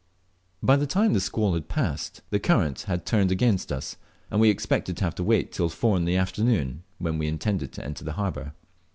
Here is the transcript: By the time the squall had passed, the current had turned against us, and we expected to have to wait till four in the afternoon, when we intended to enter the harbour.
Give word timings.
By 0.63 0.77
the 0.77 0.87
time 0.87 1.13
the 1.13 1.19
squall 1.19 1.53
had 1.53 1.67
passed, 1.69 2.21
the 2.31 2.39
current 2.39 2.81
had 2.89 3.05
turned 3.05 3.31
against 3.31 3.71
us, 3.71 3.97
and 4.31 4.41
we 4.41 4.49
expected 4.49 4.97
to 4.97 5.03
have 5.03 5.13
to 5.13 5.23
wait 5.23 5.51
till 5.51 5.69
four 5.69 5.95
in 5.95 6.05
the 6.05 6.17
afternoon, 6.17 6.81
when 6.97 7.19
we 7.19 7.27
intended 7.27 7.71
to 7.73 7.85
enter 7.85 8.03
the 8.03 8.13
harbour. 8.13 8.53